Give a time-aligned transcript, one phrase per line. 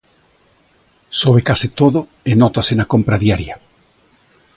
[1.21, 1.99] Sobe case todo
[2.29, 3.55] e nótase na compra diaria.